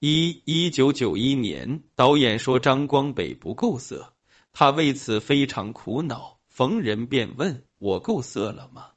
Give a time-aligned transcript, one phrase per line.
[0.00, 4.14] 一一九九一年，导演说张光北不够色，
[4.52, 6.38] 他为此非常苦恼。
[6.46, 8.90] 逢人便问我够色了吗？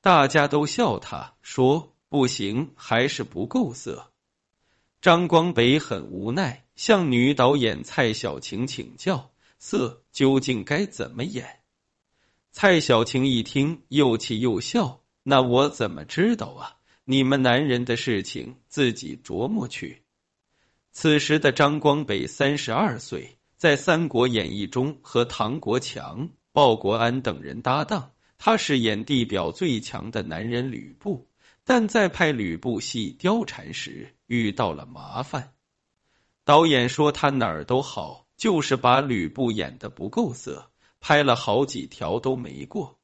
[0.00, 4.10] 大家都笑他，说不行，还是不够色。
[5.02, 11.60] 张光北很无奈，向女导演蔡小晴请教色究竟该怎么演。
[12.52, 15.02] 蔡小晴一听，又气又笑。
[15.22, 16.76] 那我怎么知道啊？
[17.04, 20.04] 你们男人的事情自己琢磨去。
[20.98, 31.28] 此时的张光北三十二岁，在《三国演义》中和唐国强、鲍国安等人搭档，他饰演地表最强的男人吕布。
[31.64, 35.52] 但在拍吕布戏貂蝉时遇到了麻烦，
[36.46, 40.70] 导演说他哪儿都好，就是把吕布演的不够色，
[41.00, 42.98] 拍了好几条都没过。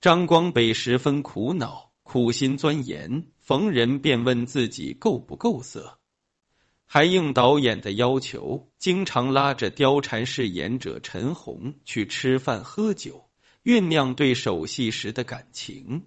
[0.00, 5.98] 张光北十分苦恼，苦心钻研，逢人便问自己够不够色，
[6.92, 13.30] 还应导演的要求，经常拉着貂蝉饰演者陈红去吃饭喝酒，
[13.62, 16.06] 酝酿对手戏时的感情。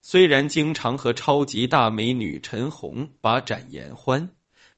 [0.00, 4.30] 虽然经常和超级大美女陈红把展言欢，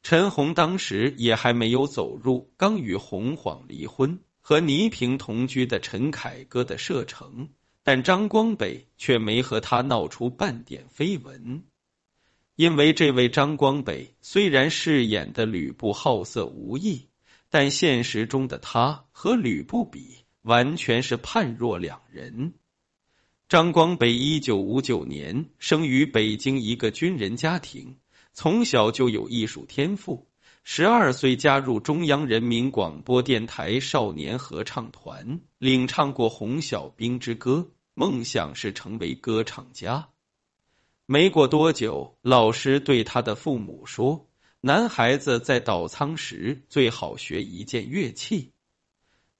[0.02, 7.50] 陈红当时也还没有走入刚与洪晃离婚、和倪萍同居的陈凯歌的射程，
[7.84, 11.62] 但张光北却没和他闹出半点绯闻。
[12.58, 17.06] 因为这位张光北虽然饰演的吕布好色无义，
[17.50, 22.54] 但现实中的他和吕布比，完全是判若两人。
[23.48, 27.98] 张光北一九五九年生于北京一个军人家庭，
[28.32, 30.26] 从小就有艺术天赋。
[30.64, 40.08] 十二岁加入中央人民广播电台少年合唱团，领唱过《红小兵之歌》，梦想是成为歌唱家。
[41.10, 44.28] 没过多久，老师对他的父母说
[44.60, 48.52] ：“男孩子在倒仓时最好学一件乐器，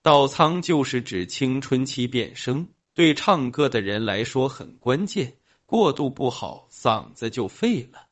[0.01, 5.35] 倒仓就是指青春期变声。”对唱歌的人来说很关键，
[5.67, 8.07] 过渡不好，嗓子就废了。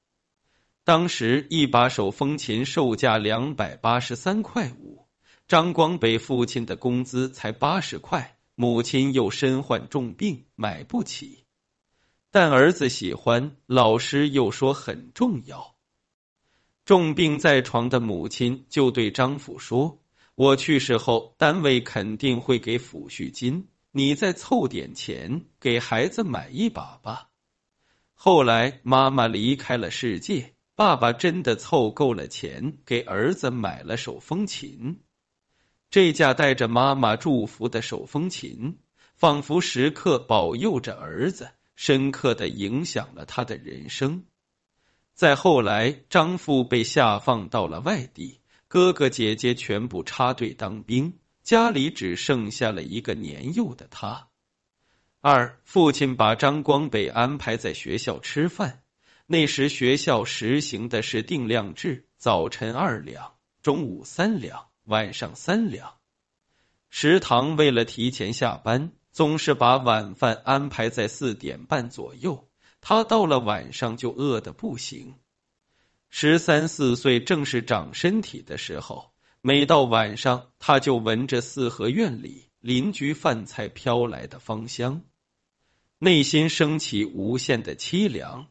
[0.84, 5.06] 当时一把手风琴售价两百八十三块五，
[5.48, 11.45] 张光北父亲的工资才八十块，母亲又身患重病，买不起。
[12.38, 15.74] 但儿子喜欢，老师又说很重要。
[16.84, 20.02] 重病在床的母亲就对张府说
[20.36, 27.30] ：“我去世后，单位肯定会给抚恤金。”你再凑点钱给孩子买一把吧。
[28.12, 35.00] 后来妈妈离开了世界，爸爸真的凑够了钱给儿子买了手风琴。
[35.88, 38.76] 这架带着妈妈祝福的手风琴，
[39.14, 44.24] 仿佛时刻保佑着儿子，深刻的影响了他的人生。
[45.14, 51.18] 再后来，张父被下放到了外地，哥哥姐姐全部插队当兵。
[51.42, 54.26] 家里只剩下了一个年幼的他。
[55.20, 58.82] 二父亲把张光北安排在学校吃饭，
[59.26, 65.94] 那时学校实行的是定量制，早晨二两，中午三两，晚上三两。
[66.90, 72.50] 食堂为了提前下班，总是把晚饭安排在四点半左右。
[72.82, 75.14] 他到了晚上就饿得不行。
[76.10, 79.14] 十三四岁正是长身体的时候。
[79.40, 85.02] 每到晚上，他就闻着四合院里邻居饭菜飘来的芳香，
[85.98, 88.48] 内心升起无限的凄凉。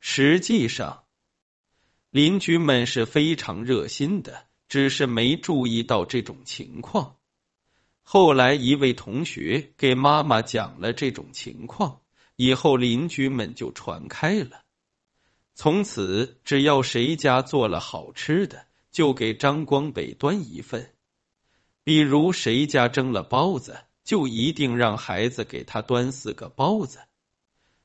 [0.00, 1.04] 实际上，
[2.10, 7.17] 邻居们是非常热心的，只是没注意到这种情况。
[8.10, 12.00] 后来，一位同学给妈妈讲了这种情况，
[12.36, 14.62] 以后邻居们就传开了。
[15.54, 18.64] 从此，只要谁家做了好吃的。
[18.90, 20.94] 就给张光北端一份，
[21.84, 27.00] 比如谁家蒸了包子，就一定让孩子给他端四个包子。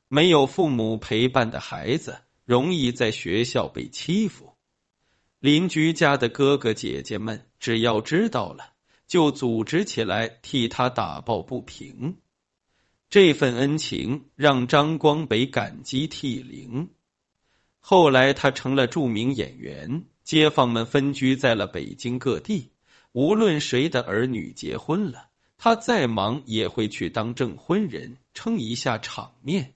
[0.08, 4.56] 没有父母陪伴的孩子，容易在学校被欺负。
[5.40, 8.73] 邻居家的哥哥姐姐们，只要知道了，
[9.14, 12.18] 就组织起来替他打抱不平。
[13.12, 16.90] 这份恩情让张光北感激涕零。
[17.80, 20.06] 后来，他成了著名演员。
[20.24, 22.72] 街坊们分居在了北京各地，
[23.12, 25.28] 无论谁的儿女结婚了，
[25.60, 29.76] 他再忙也会去当证婚人，撑一下场面。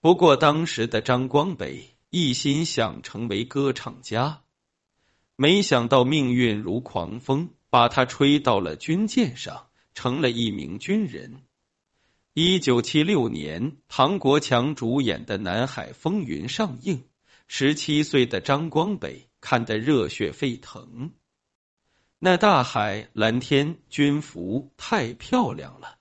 [0.00, 4.40] 不过，当时的张光北一心想成为歌唱家，
[5.36, 11.42] 没想到命运如狂风，把他吹到了军舰上，成了一名军人。
[12.34, 17.04] 一九七六年，唐国强主演的《南海风云》上映。
[17.46, 21.12] 十七岁的张光北看得热血沸腾。
[22.18, 25.98] 那大海、蓝天、军服太漂亮了，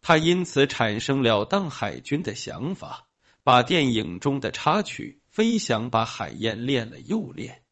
[0.00, 3.06] 他因此产生了当海军的想法。
[3.42, 7.62] 把电影中的插曲《飞翔把海燕》练了又练。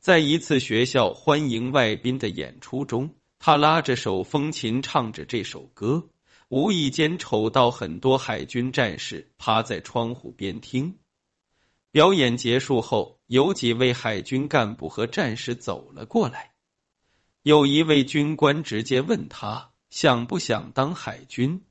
[0.00, 6.08] 在一次学校欢迎外宾的演出中，他拉着手风琴唱着这首歌，
[6.48, 10.96] 无意间瞅到很多海军战士趴在窗户边听。
[11.90, 16.52] 表演结束后，有几位海军干部和战士走了过来。
[17.42, 21.62] 有一位军官直接问他想不想当海军。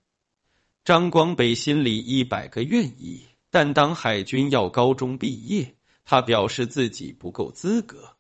[0.86, 5.74] 张光北心里一百个愿意，但当海军要高中毕业，
[6.06, 8.18] 他表示自己不够资格。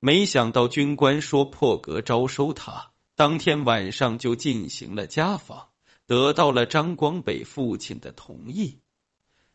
[0.00, 5.68] 没想到军官说破格招收他，当天晚上就进行了家访，
[6.06, 8.80] 得到了张光北父亲的同意。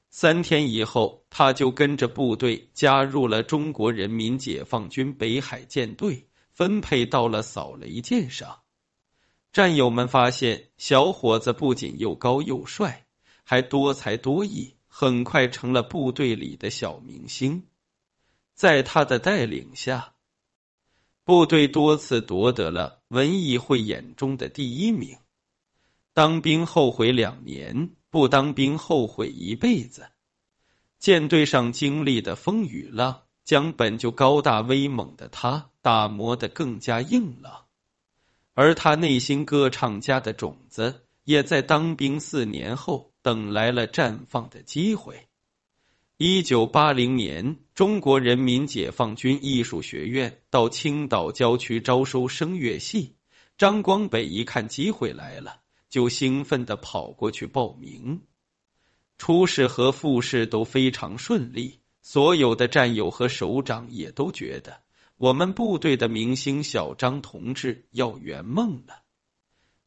[0.09, 6.27] 三天以后，他就跟着部队加入了中国人民解放军北海舰队。
[6.53, 8.59] 分配到了扫雷舰上，
[9.53, 13.05] 战友们发现小伙子不仅又高又帅，
[13.43, 17.63] 还多才多艺，很快成了部队里的小明星。
[18.53, 20.10] 在他的带领下，
[21.23, 25.17] 部队多次夺得了文艺汇演中的第一名。
[26.13, 30.09] 当兵后悔两年，不当兵后悔一辈子。
[30.99, 33.23] 舰队上经历的风雨浪。
[33.43, 37.65] 将本就高大威猛的他打磨得更加硬朗，
[38.53, 45.27] 而他内心歌唱家的种子也在当兵四年后等来了绽放的机会。
[46.17, 53.15] 一九八零年，中国人民解放军艺术学院到青岛郊区招收声乐系，
[53.57, 58.21] 张光北一看机会来了，就兴奋地跑过去报名。
[59.17, 61.79] 初试和复试都非常顺利。
[62.03, 64.81] 所有的战友和首长也都觉得
[65.17, 69.01] 我们部队的明星小张同志要圆梦了，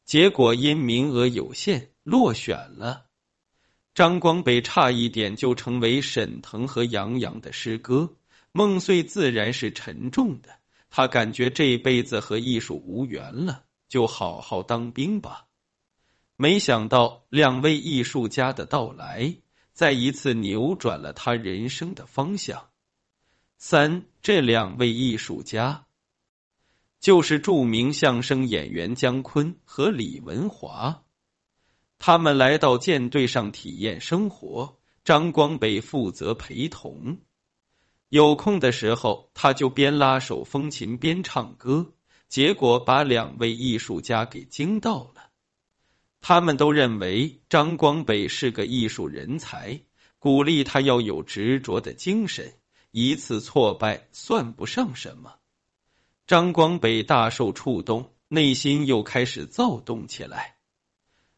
[0.03, 3.04] 结果因名额有限落选了。
[3.95, 8.13] 张光北差一点就成为沈腾和杨洋的师哥，
[8.51, 10.49] 梦碎自然是沉重的。
[10.89, 15.45] 他感觉这辈子和艺术无缘了，就好好当兵吧。
[16.35, 19.37] 没想到两位艺术家的到来。
[19.71, 22.69] 再一次扭转了他人生的方向。
[23.57, 25.85] 三，这两位艺术家
[27.01, 31.04] 就是著名相声演员姜昆和李文华。
[31.97, 37.17] 他们来到舰队上体验生活，张光北负责陪同。
[38.09, 41.93] 有空的时候，他就边拉手风琴边唱歌，
[42.27, 45.31] 结果把两位艺术家给惊到了。
[46.21, 49.81] 他们都认为张光北是个艺术人才，
[50.19, 52.53] 鼓励他要有执着的精神。
[52.91, 55.35] 一次挫败算不上什么。
[56.27, 60.54] 张光北大受触动，内心又开始躁动起来。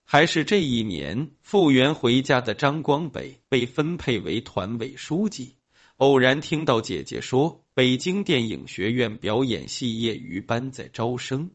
[0.09, 5.56] 还是这一年，复员回家的张光北被分配为团委书记，
[5.98, 11.51] 偶然听到姐姐说，北京电影学院表演系业余班在招生，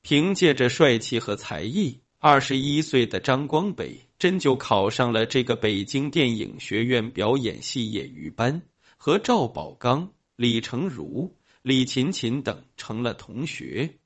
[0.00, 2.00] 凭借着帅气和才艺。
[2.18, 8.62] 二十一岁的张光北真就考上了这个北京电影学院表演系业余班，
[8.96, 13.98] 和赵宝刚、李成儒、李勤勤等成了同学。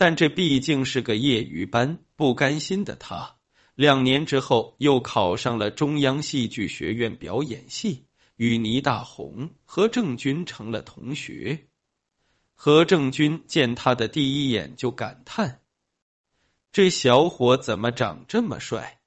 [0.00, 3.34] 但这毕竟是个业余班，不甘心的他，
[3.74, 8.04] 两年之后又考上了中央戏剧学院表演系，
[8.36, 11.66] 与倪大红、何正军成了同学。
[12.54, 15.62] 何正军见他的第一眼就感叹。
[16.70, 19.00] 这小伙怎么长这么帅？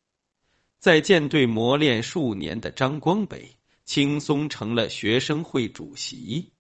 [0.77, 3.55] 在舰队磨练数年的张光北
[3.85, 6.51] 轻松成了学生会主席。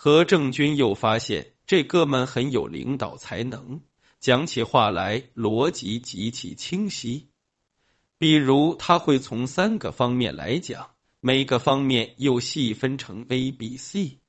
[0.00, 3.80] 何正军又发现这哥们很有领导才能，
[4.20, 7.30] 讲起话来逻辑极其清晰。
[8.16, 14.20] 比如他会从三个方面来讲，每个方面又细分成 A、B、C。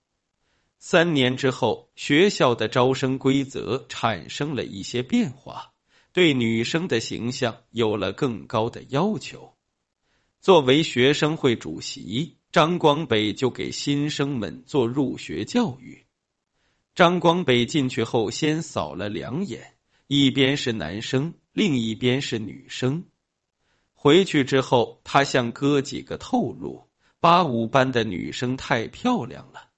[0.80, 5.74] 三年之后，学校的招生规则产生了一些变化。
[6.12, 9.54] 对女生的形象有了更高的要求。
[10.42, 16.06] 作为学生会主席，张光北就给新生们做入学教育。
[16.96, 19.76] 张光北进去后，先扫了两眼，
[20.08, 23.06] 一边是男生，另一边是女生。
[23.94, 26.88] 回去之后，他向哥几个透露，
[27.20, 29.70] 八五班的女生太漂亮了。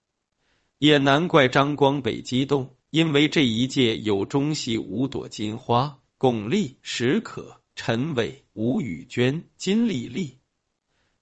[0.77, 5.99] 也难怪张光北激动，因为这一届有中戏五朵金花。
[6.17, 10.37] 巩俐、史可、陈伟、吴雨娟、金丽丽，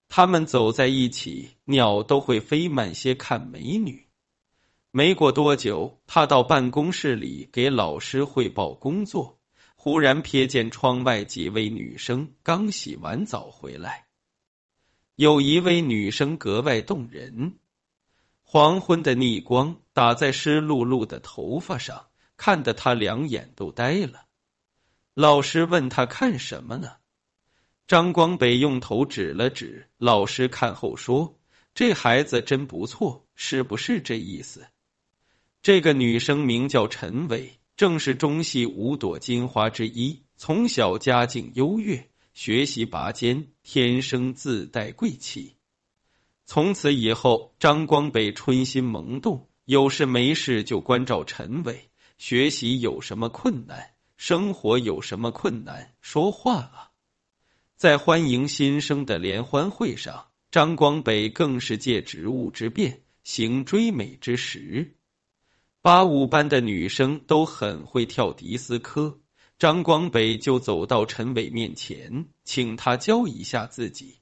[0.09, 4.07] 他们走在一起，鸟都会飞慢些看美女。
[4.91, 9.39] 没过多久，他到办公室里给老师汇报工作，
[9.75, 14.07] 忽然瞥见窗外几位女生刚洗完澡回来，
[15.15, 17.59] 有一位女生格外动人，
[18.41, 24.25] 黄昏的逆光打在湿漉漉的头发上，看得他两眼都呆了。
[25.13, 26.95] 老师问他看什么呢？
[27.89, 31.39] 张光北用头指了指，老师看后说
[31.73, 34.67] ：“这孩子真不错，是不是这意思？”
[35.63, 40.21] 这个女生名叫陈伟，正是中戏五朵金花之一。
[40.35, 45.55] 从小家境优越，学习拔尖，天生自带贵气。
[46.45, 51.89] 从此以后，张光北春心萌动，有事没事就关照陈伟。
[52.19, 53.93] 学习有什么困难？
[54.15, 55.95] 生活有什么困难？
[56.01, 56.88] 说话啊！
[57.79, 64.97] 在欢迎新生的联欢会上，张光北更是借职务之便，行追美之实。
[65.81, 69.21] 八五班的女生都很会跳迪斯科，
[69.57, 74.19] 张光北就走到陈伟面前，请他教一下自己。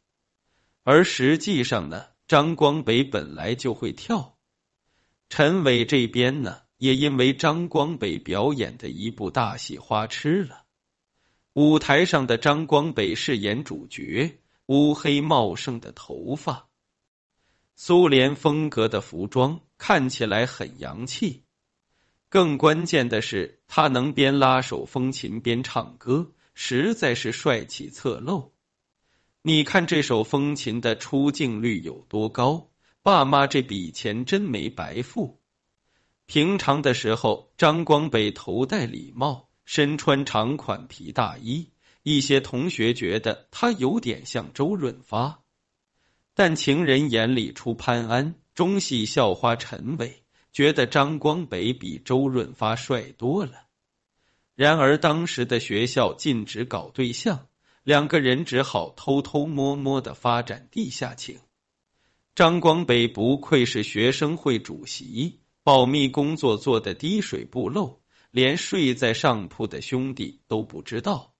[0.83, 4.37] 而实际上呢，张光北本来就会跳。
[5.29, 10.66] 陈伟这边呢，也因为张光北表演的一部大戏花痴了。
[11.57, 14.37] 舞台上的张光北饰演主角，
[14.67, 16.69] 乌黑茂盛的头发，
[17.75, 21.45] 苏联风格的服装，看起来很洋气。
[22.29, 28.51] 更关键的是，他能边拉手风琴边唱歌，实在是帅气侧漏。
[29.41, 32.69] 你看这首风琴的出镜率有多高？
[33.01, 35.41] 爸妈这笔钱真没白付。
[36.27, 41.71] 平常的时候，张光北头戴礼帽，身穿长款皮大衣，
[42.01, 45.41] 一些同学觉得他有点像周润发，
[46.33, 50.23] 但情人眼里出潘安，中戏校花陈伟。
[50.53, 53.67] 觉得张光北比周润发帅多了，
[54.55, 57.47] 然而当时的学校禁止搞对象，
[57.83, 61.39] 两个人只好偷偷摸摸的发展地下情。
[62.33, 68.01] 张光北不愧是学生会主席，保密工作做的滴水不漏，
[68.37, 71.33] 连睡在上铺的兄弟都不知道。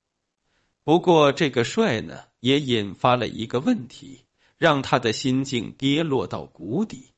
[0.83, 4.25] 不过这个帅呢，也引发了一个问题，
[4.57, 7.11] 让他的心境跌落到谷底。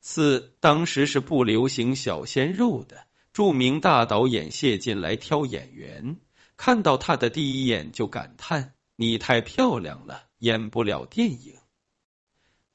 [0.00, 6.16] 四当时是不流行小鲜肉的，著名大导演谢晋来挑演员，
[6.56, 11.54] 看到他的第一眼就感叹：“你太漂亮了，演不了电影，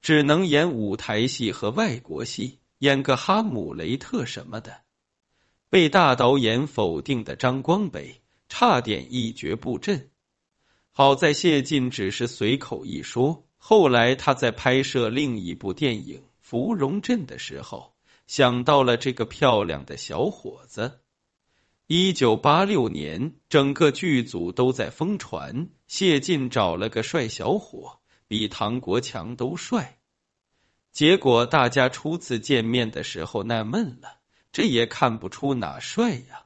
[0.02, 4.83] 只能演舞台戏和外国戏，演个哈姆雷特什么的。”
[5.74, 10.12] 被大导演否定的张光北差点一蹶不振。
[10.92, 16.22] 好在谢晋只是随口一说，后来他在拍摄另一部电影。
[16.40, 17.96] 芙蓉镇的时候，
[18.28, 21.00] 想到了这个漂亮的小伙子。
[21.88, 29.98] 一九八六年，整个剧组都在疯传谢晋找了个帅小伙，比唐国强都帅。
[30.92, 34.20] 结果大家初次见面的时候纳闷了，
[34.54, 36.46] 这也看不出哪帅呀。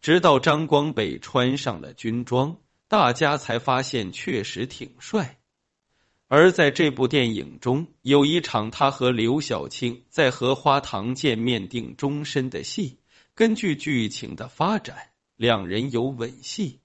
[0.00, 5.40] 直到张光北穿上了军装，大家才发现确实挺帅。
[6.28, 12.98] 而在这部电影中，有一场他和刘晓庆在荷花塘见面定终身的戏。
[13.34, 16.80] 根据剧情的发展，两人有吻戏，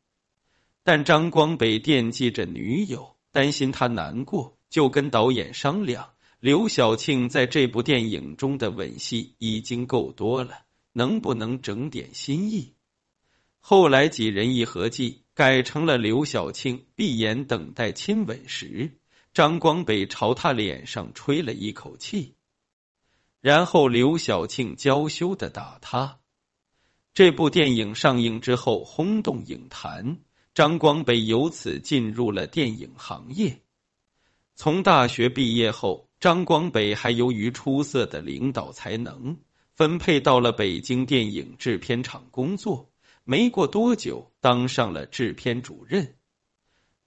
[0.83, 12.73] 但张光北惦记着女友，担心她难过，就跟导演商量：刘晓庆在这部电影中的吻戏已经够多了，能不能整点新意？
[13.59, 18.97] 后来几人一合计，改成了刘晓庆闭眼等待亲吻时。
[19.35, 22.33] 张光北朝他脸上吹了一口气，
[23.39, 26.17] 然后刘晓庆娇羞的打他。
[27.13, 30.17] 这部电影上映之后轰动影坛，
[30.55, 33.61] 张光北由此进入了电影行业。
[34.55, 39.39] 从大学毕业后，张光北还由于出色的领导才能，
[39.73, 42.91] 分配到了北京电影制片厂工作。
[43.23, 46.13] 没过多久，当上了制片主任。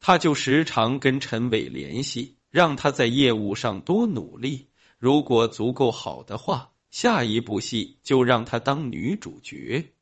[0.01, 4.67] 他就时常跟陈伟联系，让他在业务上多努力。
[4.99, 9.93] 如果足够好的话，下一部戏就让他当女主角，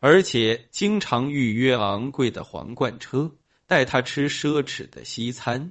[0.00, 3.36] 而且经常预约昂贵的皇冠车，
[3.68, 5.70] 带他吃奢侈的西餐。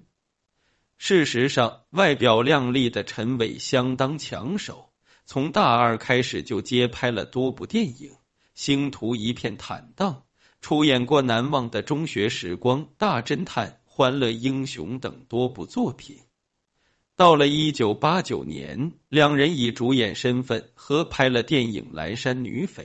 [1.05, 4.89] 事实上，外表靓丽的陈伟相当抢手，
[5.25, 8.11] 从大二开始就接拍了多部电影，
[8.55, 10.23] 星途一片坦荡。
[10.61, 16.19] 出演过难忘的中学时光、大侦探、欢乐英雄》等多部作品。
[17.17, 22.83] 到了一九八九年，两人以主演身份合拍了电影《蓝山女匪》，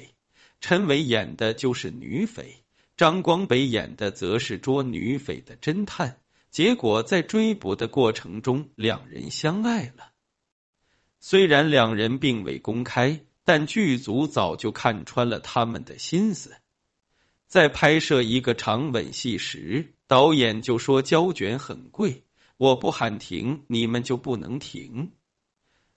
[0.61, 2.65] 陈伟演的就是女匪，
[2.97, 6.19] 张光北演的则是捉女匪的侦探。
[6.51, 10.13] 结果在追捕的过程中，两人相爱了。
[11.21, 16.55] 虽然两人并未公开，但剧组早就看穿了他们的心思。
[17.47, 22.25] 在拍摄一个长吻戏时，导演就说胶卷很贵，
[22.57, 25.13] 我不喊停，你们就不能停。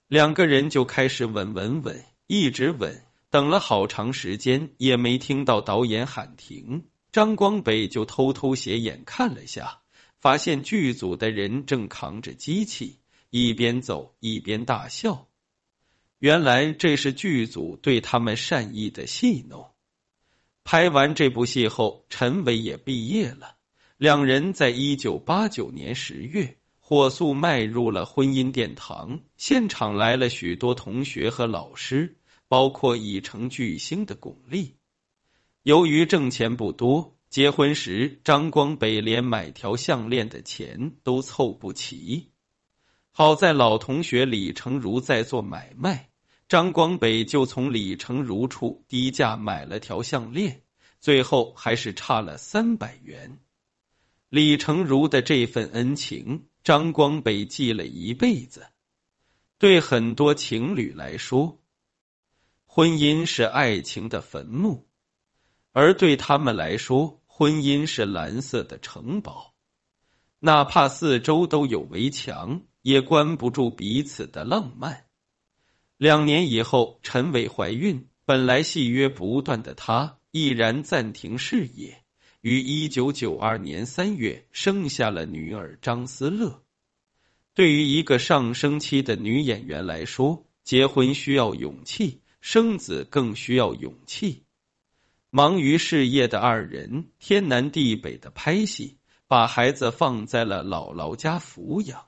[0.08, 6.86] 两个人就开始吻吻吻，一直吻，等了好长时间也没听到导演喊停。
[7.12, 9.81] 张光北就偷偷斜眼看了下，
[10.22, 13.00] 发现剧组的人正扛着机器，
[13.30, 15.26] 一边走一边大笑。
[16.20, 19.72] 原来这是剧组对他们善意的戏弄。
[20.62, 23.56] 拍完这部戏后，陈伟也毕业了。
[23.96, 29.18] 两人在一九八九年十月火速迈入了婚姻殿堂。
[29.36, 34.74] 现场来了许多同学和老师，包括已成巨星的巩俐。
[35.64, 42.30] 由于挣钱不多，结婚时张光北连买条项链的钱都凑不齐。
[43.10, 46.10] 好在老同学李成儒在做买卖。
[46.46, 50.60] 张光北就从李成儒处低价买了条项链，
[51.00, 53.38] 最后还是差了三百元。
[54.28, 58.66] 李成儒的这份恩情，张光北记了一辈子。
[59.56, 61.62] 对很多情侣来说，
[62.66, 64.86] 婚姻是爱情的坟墓，
[65.72, 69.52] 而对他们来说，婚姻是蓝色的城堡，
[70.38, 75.06] 哪怕四周都有围墙，也关不住彼此的浪漫。
[75.96, 82.04] 两年以后，陈伟怀孕，本来戏约不断的她毅然暂停事业，
[82.42, 86.62] 于一九九二年三月生下了女儿张思乐。
[87.54, 94.44] 对于一个上升期的女演员来说，结婚需要勇气，生子更需要勇气。
[95.34, 102.04] 忙于事业的二人天南地北的拍戏，把孩子放在了姥姥家抚养。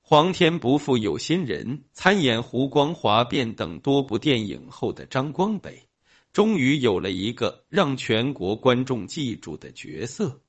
[0.00, 5.86] 皇天不负有心人，参演《湖光华变》等多部电影后的张光北，
[6.32, 10.40] 终于有了一个让全国观众记住的角色。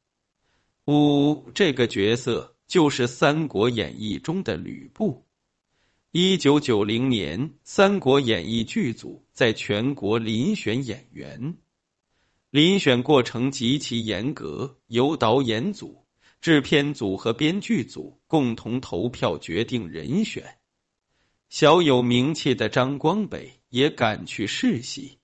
[0.87, 5.25] 五，这个角色就是《三国演义》中的吕布。
[6.13, 11.57] 一九九零年，《三国演义》剧组在全国遴选演员，
[12.51, 16.05] 遴选过程极其严格，由导演组。
[16.41, 20.57] 制片组和编剧组共同投票决定人选，
[21.49, 25.19] 小有名气的张光北也赶去试戏。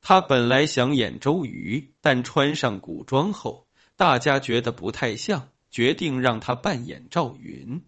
[0.00, 7.82] 他本来想演周瑜，但穿上古装后，大家觉得不太像，决定让他扮演赵云。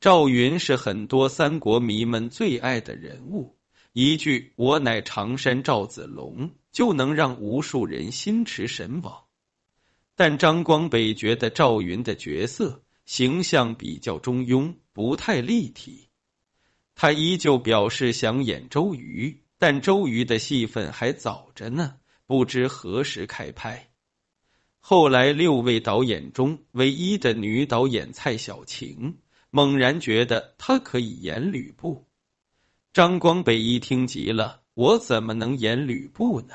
[0.00, 3.57] 赵云是很多三国迷们最爱的人物，
[3.92, 9.24] 一句“我乃常山赵子龙”就能让无数人心驰神往。
[10.14, 16.08] 但张光北觉得赵云的角色形象比较中庸，不太立体。
[16.94, 21.94] 他依旧表示想演周瑜，但周瑜的戏份还早着呢，
[22.26, 23.90] 不知何时开拍。
[24.80, 29.18] 后来六位导演中唯一的女导演蔡小晴
[29.50, 32.07] 猛然觉得她可以演吕布。
[32.92, 36.54] 张光北一听急了：“我怎么能演吕布呢？”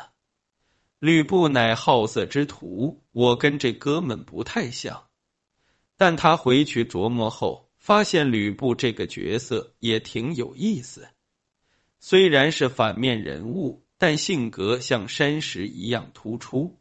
[0.99, 5.07] 吕布乃好色之徒，我跟这哥们不太像。
[5.97, 11.07] 但他回去琢磨后，发现吕布这个角色也挺有意思。
[11.99, 16.79] 虽然是反面人物，但性格像山石一样突出。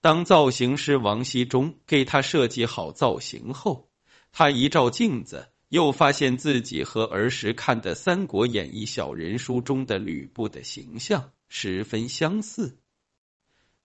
[0.00, 3.88] 当造型师王熙忠给他设计好造型后，
[4.30, 12.78] 他一照镜子，又发现自己和儿时看的《三国演义》小人书中的吕布的形象十分相似。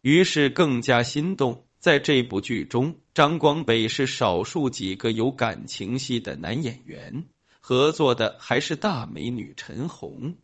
[0.02, 1.66] 于是更加心动。
[1.80, 7.26] 在这部剧中，张光北是少数几个有感情戏的男演员，
[7.60, 10.38] 合作的还是大美女陈红。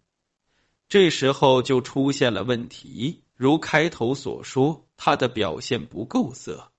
[0.89, 6.73] 这时候就出现了问题，如开头所说，他的表现不够色。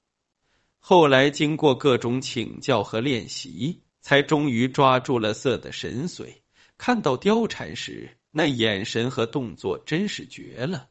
[0.78, 6.36] 后来经过各种请教和练习，才终于抓住了色的神髓。
[6.78, 10.88] 看到貂蝉时，那眼神和动作真是绝了。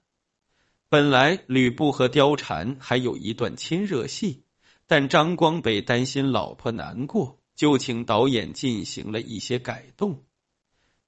[0.90, 4.44] 本来吕布和貂蝉还有一段亲热戏，
[4.88, 10.24] 但张光北担心老婆难过，就请导演进行了一些改动。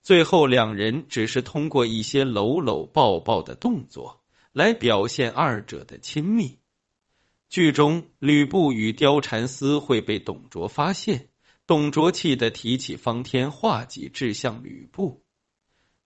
[0.04, 6.60] 最后两人只是通过一些搂搂抱抱的动作来表现二者的亲密。
[7.50, 11.28] 剧中吕布与貂蝉私会被董卓发现，
[11.72, 15.24] 董卓气得提起方天画戟掷向吕布。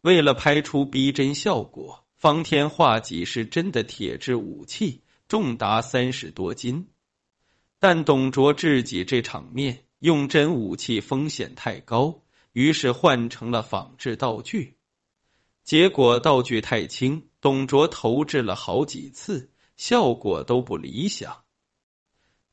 [0.01, 6.89] 为了拍出逼真效果，方天画戟是真的铁制武器，重达三十多斤。
[7.79, 14.77] 但董卓自己这场面用真武器风险太高，于是换成了仿制道具。
[15.63, 21.41] 结果道具太轻，董卓投掷了好几次，效果都不理想。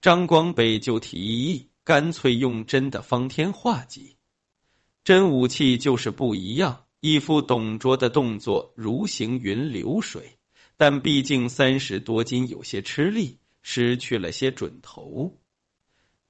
[0.01, 4.17] 张光北就提议，干脆用真的方天画戟，
[5.03, 6.85] 真武器就是不一样。
[7.01, 10.39] 一副董卓的动作如行云流水，
[10.77, 15.41] 但毕竟三十多斤有些吃力，失去了些准头。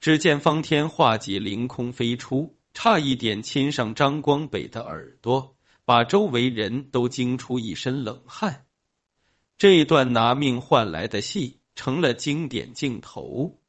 [0.00, 8.64] 只见方天画戟凌空飞出，差一点亲上张光北的耳朵，把周围人都惊出一身冷汗。
[9.58, 13.61] 这段拿命换来的戏成了经典镜头。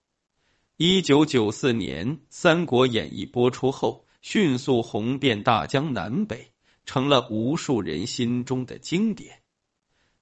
[0.85, 6.51] 一九九四年，《三国演义》播出后，迅速红遍大江南北。
[6.83, 9.43] 成了无数人心中的经典，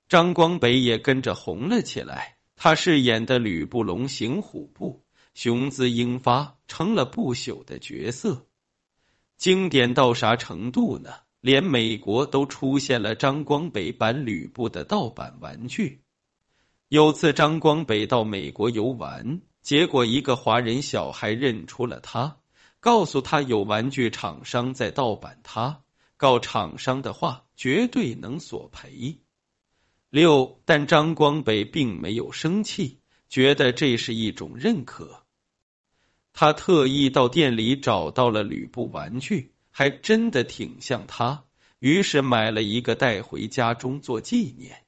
[0.08, 2.38] 张光北也跟着红了起来。
[2.56, 8.45] 他饰演的吕布龙行虎步，雄姿英发，成了不朽的角色。
[9.38, 11.10] 经典到啥程度呢？
[11.39, 16.04] 连美国都出现了张光北版吕布的盗版玩具。
[16.88, 22.38] 有次张光北到美国游玩，结果一个华人小孩认出了他，
[22.80, 25.82] 告诉他有玩具厂商在盗版他。
[26.17, 29.17] 告厂商的话，绝对能索赔。
[30.12, 35.24] 六，但张光北并没有生气，觉得这是一种认可。
[36.34, 41.45] 他特意到店里找到了吕布玩具，还真的挺像他，
[41.80, 44.84] 于是买了一个带回家中做纪念。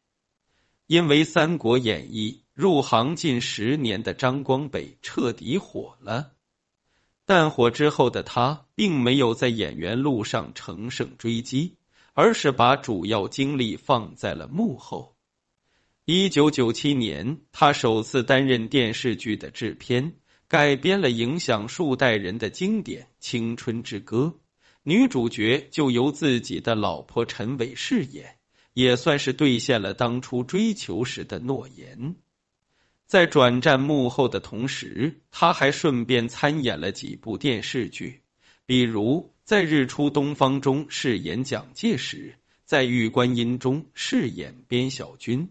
[0.86, 6.34] 因为《三国演义》入行近十年的张光北彻底火了。
[7.26, 11.78] 但火之后的他，并没有在演员路上乘胜追击，
[12.14, 15.16] 而是把主要精力放在了幕后。
[16.06, 20.18] 一九九七年，他首次担任电视剧的制片，
[20.50, 24.36] 改编了影响数代人的经典《青春之歌》，
[24.84, 28.38] 女主角就由自己的老婆陈伟饰演，
[28.74, 32.16] 也算是兑现了当初追求时的诺言。
[33.06, 38.22] 在转战幕后的同时，他还顺便参演了几部电视剧，
[38.66, 42.36] 比如在《日出东方》中饰演蒋介石，
[42.66, 45.50] 在《玉观音》中饰演边小军。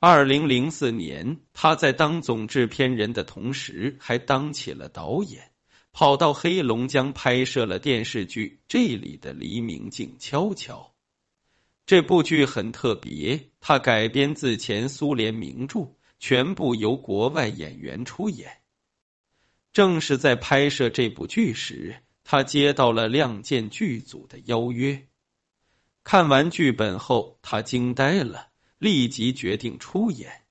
[0.00, 5.50] 二零零四年，他在当总制片人的同时，还当起了导演，
[5.92, 10.78] 跑到黑龙江拍摄了电视剧《这里的黎明静悄悄》。
[11.86, 15.95] 这部剧很特别，它改编自前苏联名著。
[16.18, 18.58] 全部由国外演员出演。
[19.72, 25.06] 正是在拍摄这部剧时，他接到了亮剑剧组的邀约。
[26.02, 28.48] 看完剧本后，他惊呆了，
[28.78, 30.42] 立即决定出演。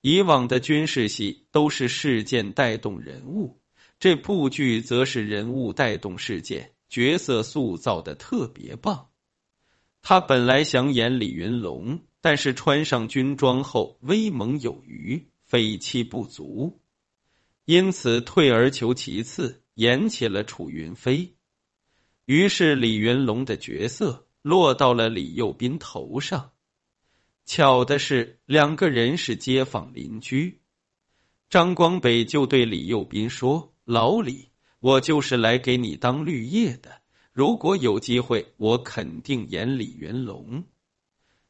[0.00, 3.60] 以往的军事戏都是事件带动人物，
[3.98, 9.08] 这部剧则是人物带动事件，角色塑造的特别棒。
[10.02, 12.00] 他本来想演李云龙。
[12.24, 16.80] 但是穿上军装后威猛有余，匪气不足，
[17.66, 21.34] 因此退而求其次，演起了楚云飞。
[22.24, 26.52] 于是李云龙的角色落到了李幼斌头上。
[27.44, 30.62] 巧的是，两个人是街坊邻居。
[31.50, 34.48] 张光北就对李幼斌说：“老李，
[34.80, 37.02] 我就是来给你当绿叶的。
[37.34, 40.64] 如果有机会，我肯定演李云龙。”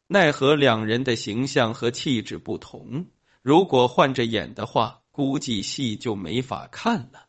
[0.06, 3.06] 奈何两人的形象和气质不同，
[3.40, 7.28] 如果换着演的话，估计戏就没法看了。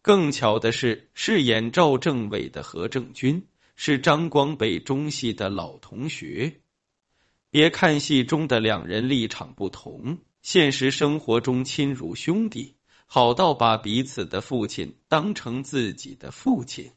[0.00, 6.60] 更巧的是，饰演赵政委的何正军是张光北中戏的老同学。
[7.50, 12.76] 别看戏中的两人立场不同，现实生活中亲如兄弟，
[13.06, 16.92] 好到把彼此的父亲当成自己的父亲。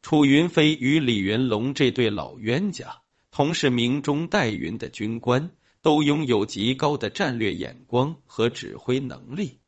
[0.00, 3.03] 楚云飞与李云龙这对老冤家。
[3.36, 5.50] 同是明中带云的军官，
[5.82, 9.58] 都拥有极高的战略眼光和指挥能力。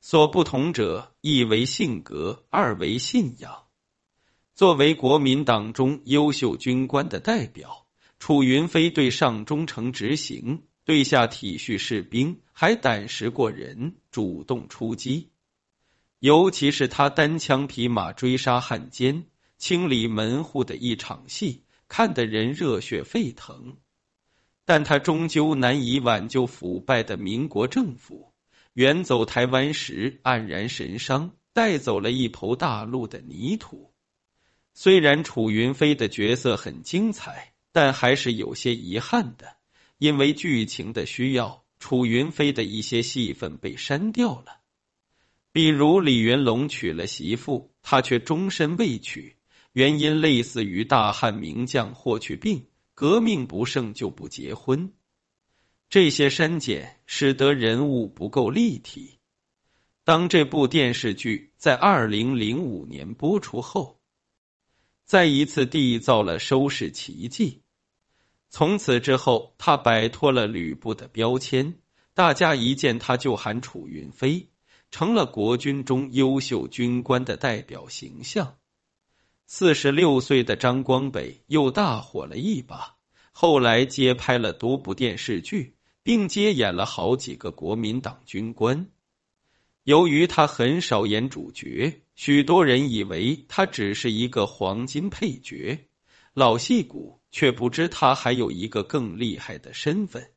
[0.00, 3.66] 所不同者，一为性格，二为信仰。
[4.54, 7.86] 作为国民党中优秀军官的代表，
[8.18, 15.28] 楚云飞对上忠诚执行，对下体恤士兵，还胆识过人，主动出击。
[16.20, 19.26] 尤其是他单枪匹马追杀汉奸、
[19.58, 21.64] 清理门户的一场戏。
[21.88, 23.78] 看得人热血沸腾，
[24.64, 28.32] 但他终究难以挽救腐败的民国政府。
[28.74, 33.92] 远走台湾时黯然神伤，带走了一头大陆的泥土。
[34.72, 39.56] 虽然楚云飞的角色很精彩，但还是有些遗憾的，
[39.96, 44.60] 因为剧情的需要，楚云飞的一些戏份被删掉了。
[45.50, 49.37] 比如李云龙娶了媳妇，他却终身未娶，
[49.78, 52.66] 原因类似于大汉名将霍去病。
[52.94, 54.92] 革命不胜就不结婚，
[55.88, 59.20] 这些删减使得人物不够立体。
[60.02, 64.00] 当这部电视剧在二零零五年播出后，
[65.04, 67.62] 再一次缔造了收视奇迹。
[68.48, 71.78] 从此之后，他摆脱了吕布的标签，
[72.14, 74.48] 大家一见他就喊楚云飞，
[74.90, 78.57] 成了国军中优秀军官的代表形象。
[79.50, 82.96] 四十六岁的张光北又大火了一把，
[83.32, 88.88] 后来接拍了多部电视剧，并接演了好几个国民党军官。
[89.84, 95.88] 由于他很少演主角，许多人以为他只是一个黄金配角，
[96.34, 100.30] 老戏骨却不知他还有一个更厉害的身份。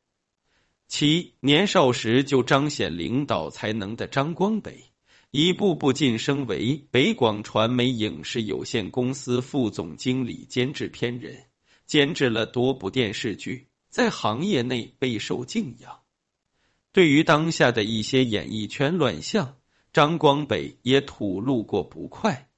[0.88, 4.91] 其年少时就彰显领导才能的张光北。
[5.34, 11.46] 一步步晋升为北广传媒影视有限公司副总经理兼制片人，
[11.86, 16.00] 监制了多部电视剧，在行业内备受敬仰。
[16.92, 19.56] 对于当下的一些演艺圈乱象，
[19.90, 22.50] 张光北也吐露过不快。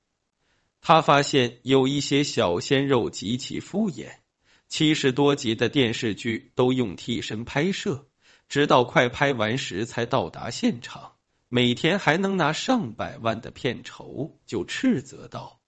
[0.81, 4.17] 他发现有一些小鲜肉极其敷衍，
[4.67, 8.09] 七十多集的电视剧都用替身拍摄，
[8.49, 11.14] 直到快拍完时才到达现场。
[11.55, 15.61] 每天还能拿上百万的片酬，就斥责道：“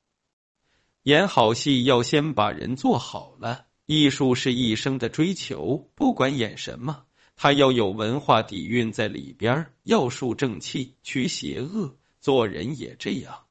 [1.05, 3.67] 演好戏要先把人做好了。
[3.87, 7.05] 艺术是一生的追求，不管演什么，
[7.37, 11.97] 他要有文化底蕴在里边要树正气，驱邪恶。
[12.21, 13.45] 做人也这样。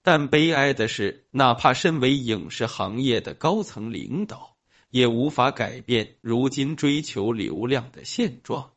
[0.00, 4.56] 但悲哀的是，哪怕身为影视行业的高层领导，
[4.88, 8.70] 也无法改变如今追求流量的现状。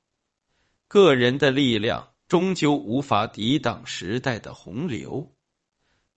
[0.89, 5.31] 个人的力量。”终究无法抵挡时代的洪流。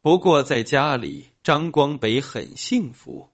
[0.01, 3.31] 不过，在家里，张光北很幸福。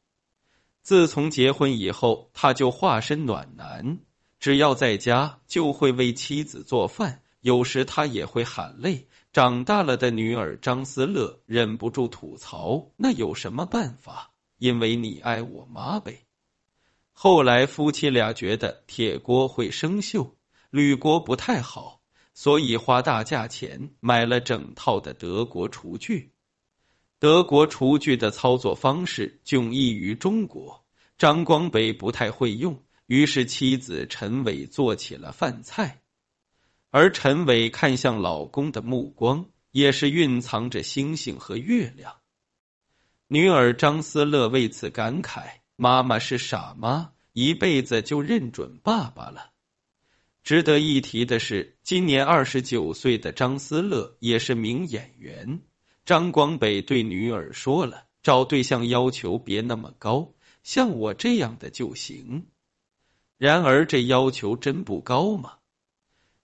[0.82, 3.98] 自从结婚以后，他就化身暖男，
[4.40, 7.22] 只要在家，就会为妻子做饭。
[7.40, 9.06] 有时他也会喊累。
[9.32, 14.30] 长大了的女儿张思乐忍不住吐槽：“那有什么办法？
[14.58, 16.20] 因为你爱我妈呗。”
[17.12, 20.32] 后来，夫妻俩觉得铁锅会生锈，
[20.70, 21.93] 铝锅不太好。
[22.34, 26.32] 所以花大价钱买了整套的德国厨具。
[27.20, 30.84] 德国厨具的操作方式迥异于中国，
[31.16, 36.02] 张光北不太会用，于是妻子陈伟做起了饭菜。
[36.90, 42.16] 而陈伟看向老公的目光，也是蕴藏着星星和月亮。
[43.28, 49.52] 女儿张思乐为此感慨：“妈妈是傻妈，一辈子就认准爸爸了。”
[50.44, 55.62] 值得一提的是，今年二十九岁的张思乐也是名演员。
[56.04, 62.44] 张光北对女儿说了：“找对象要求别那么高，像我这样的就行。”
[63.38, 65.54] 然而，这要求真不高吗？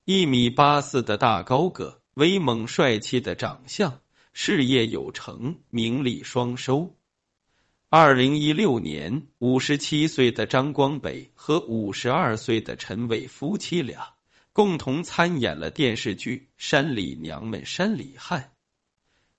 [0.06, 4.00] 一米八四的大高个，威猛帅气的长相，
[4.32, 6.96] 事业有成，名利双收。
[7.92, 14.14] 二零一六年，五十七岁的张光北和五十二岁的陈伟夫妻俩
[14.53, 18.42] 共同参演了电视剧《山里娘们山里汉》。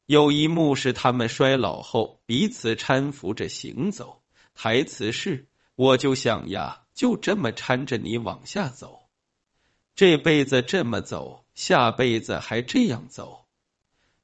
[0.06, 4.22] 有一幕是他们衰老后彼此搀扶着行走，
[4.54, 9.04] 台词是：“我就想呀，就这么搀着你往下走，
[9.96, 13.46] 这辈子这么走，下辈子还这样走，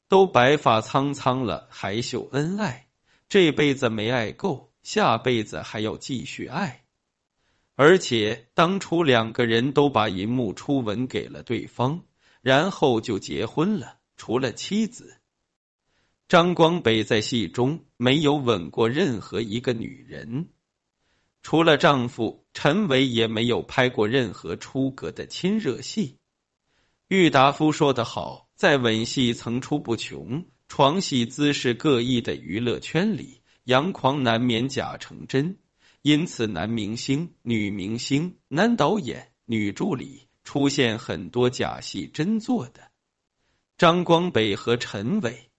[0.09, 2.86] 都白发苍苍了，还秀恩爱。”
[3.29, 6.85] 这辈子没爱够，下辈子还要继续爱。
[7.75, 12.03] 而且当初两个人都把银幕初吻给了对方，
[12.41, 13.97] 然后就结婚了。
[14.15, 15.17] 除了妻子
[16.27, 20.49] 张光北在戏中没有吻过任何一个女人，
[21.43, 26.17] 除了丈夫陈伟也没有拍过任何出格的亲热戏。
[27.09, 30.45] 郁达夫说得好，在吻戏层出不穷。
[30.67, 35.57] 床戏姿势各异的娱乐圈里，杨狂难免假成真，
[36.01, 42.91] 因此男明星、女明星、男导演、女助理出现很多假戏真做的。
[43.77, 45.49] 张光北和陈伟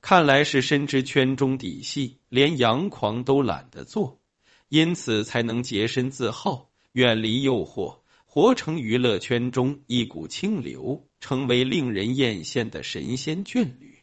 [0.00, 4.20] 看来是深知圈中底细，连杨狂都懒得做，
[4.68, 6.70] 因此才能洁身自好。
[6.92, 13.97] 远离诱惑，活成娱乐圈中一股清流，成为令人艳羡的神仙眷侣。